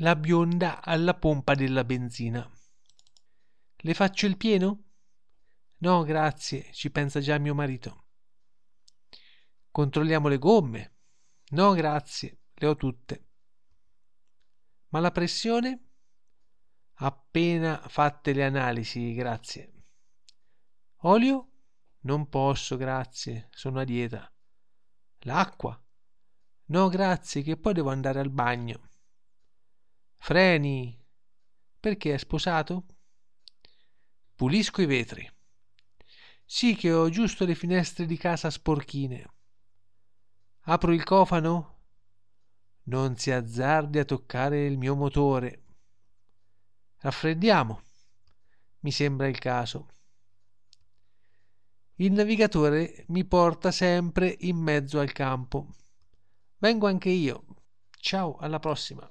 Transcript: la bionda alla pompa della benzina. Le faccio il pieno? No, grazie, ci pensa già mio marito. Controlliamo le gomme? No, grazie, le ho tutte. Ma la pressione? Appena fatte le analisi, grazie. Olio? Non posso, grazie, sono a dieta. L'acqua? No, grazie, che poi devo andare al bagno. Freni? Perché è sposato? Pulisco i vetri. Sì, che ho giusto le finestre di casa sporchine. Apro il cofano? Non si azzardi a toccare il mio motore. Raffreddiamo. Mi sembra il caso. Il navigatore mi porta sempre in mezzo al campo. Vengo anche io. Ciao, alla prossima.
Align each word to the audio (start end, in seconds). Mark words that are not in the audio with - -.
la 0.00 0.14
bionda 0.14 0.80
alla 0.80 1.14
pompa 1.14 1.54
della 1.54 1.82
benzina. 1.82 2.48
Le 3.76 3.94
faccio 3.94 4.26
il 4.26 4.36
pieno? 4.36 4.84
No, 5.78 6.02
grazie, 6.02 6.72
ci 6.72 6.90
pensa 6.90 7.20
già 7.20 7.36
mio 7.38 7.54
marito. 7.54 8.06
Controlliamo 9.70 10.28
le 10.28 10.38
gomme? 10.38 10.96
No, 11.50 11.72
grazie, 11.72 12.42
le 12.54 12.66
ho 12.66 12.76
tutte. 12.76 13.26
Ma 14.90 15.00
la 15.00 15.10
pressione? 15.10 15.86
Appena 17.00 17.82
fatte 17.88 18.32
le 18.32 18.44
analisi, 18.44 19.14
grazie. 19.14 19.72
Olio? 21.02 21.50
Non 22.00 22.28
posso, 22.28 22.76
grazie, 22.76 23.48
sono 23.50 23.80
a 23.80 23.84
dieta. 23.84 24.32
L'acqua? 25.22 25.80
No, 26.66 26.88
grazie, 26.88 27.42
che 27.42 27.56
poi 27.56 27.72
devo 27.74 27.90
andare 27.90 28.20
al 28.20 28.30
bagno. 28.30 28.87
Freni? 30.28 30.94
Perché 31.80 32.12
è 32.12 32.18
sposato? 32.18 32.84
Pulisco 34.34 34.82
i 34.82 34.84
vetri. 34.84 35.26
Sì, 36.44 36.74
che 36.74 36.92
ho 36.92 37.08
giusto 37.08 37.46
le 37.46 37.54
finestre 37.54 38.04
di 38.04 38.18
casa 38.18 38.50
sporchine. 38.50 39.26
Apro 40.64 40.92
il 40.92 41.02
cofano? 41.02 41.78
Non 42.82 43.16
si 43.16 43.30
azzardi 43.30 43.98
a 43.98 44.04
toccare 44.04 44.66
il 44.66 44.76
mio 44.76 44.94
motore. 44.94 45.64
Raffreddiamo. 46.98 47.80
Mi 48.80 48.90
sembra 48.90 49.28
il 49.28 49.38
caso. 49.38 49.88
Il 51.94 52.12
navigatore 52.12 53.06
mi 53.08 53.24
porta 53.24 53.70
sempre 53.70 54.36
in 54.40 54.58
mezzo 54.58 55.00
al 55.00 55.12
campo. 55.12 55.74
Vengo 56.58 56.86
anche 56.86 57.08
io. 57.08 57.46
Ciao, 57.98 58.36
alla 58.36 58.58
prossima. 58.58 59.10